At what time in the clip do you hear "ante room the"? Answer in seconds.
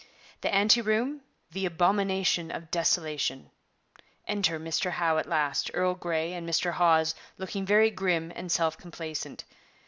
0.51-1.67